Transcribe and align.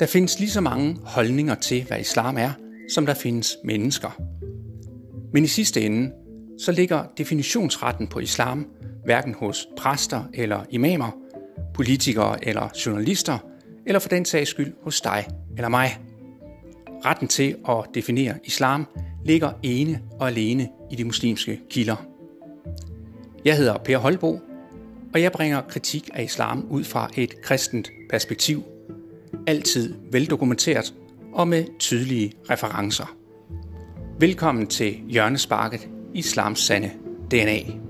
Der 0.00 0.06
findes 0.06 0.38
lige 0.38 0.50
så 0.50 0.60
mange 0.60 0.96
holdninger 1.04 1.54
til, 1.54 1.84
hvad 1.84 2.00
islam 2.00 2.38
er, 2.38 2.50
som 2.94 3.06
der 3.06 3.14
findes 3.14 3.56
mennesker. 3.64 4.20
Men 5.32 5.44
i 5.44 5.46
sidste 5.46 5.80
ende, 5.80 6.12
så 6.58 6.72
ligger 6.72 7.04
definitionsretten 7.18 8.06
på 8.06 8.18
islam 8.18 8.66
hverken 9.04 9.34
hos 9.34 9.68
præster 9.76 10.24
eller 10.34 10.64
imamer, 10.70 11.10
politikere 11.74 12.48
eller 12.48 12.68
journalister, 12.86 13.38
eller 13.86 13.98
for 13.98 14.08
den 14.08 14.24
sags 14.24 14.50
skyld 14.50 14.74
hos 14.82 15.00
dig 15.00 15.26
eller 15.56 15.68
mig. 15.68 15.98
Retten 17.04 17.28
til 17.28 17.56
at 17.68 17.84
definere 17.94 18.34
islam 18.44 18.86
ligger 19.24 19.52
ene 19.62 20.00
og 20.20 20.28
alene 20.28 20.68
i 20.90 20.96
de 20.96 21.04
muslimske 21.04 21.60
kilder. 21.70 22.06
Jeg 23.44 23.56
hedder 23.56 23.78
Per 23.78 23.98
Holbo, 23.98 24.40
og 25.14 25.22
jeg 25.22 25.32
bringer 25.32 25.62
kritik 25.62 26.10
af 26.14 26.22
islam 26.22 26.66
ud 26.70 26.84
fra 26.84 27.10
et 27.16 27.42
kristent 27.42 27.90
perspektiv. 28.10 28.64
Altid 29.46 29.94
veldokumenteret 30.12 30.94
og 31.32 31.48
med 31.48 31.64
tydelige 31.78 32.32
referencer. 32.50 33.16
Velkommen 34.20 34.66
til 34.66 35.00
Hjørnesparket 35.08 35.88
Islams 36.14 36.58
Sande 36.60 36.90
DNA. 37.30 37.83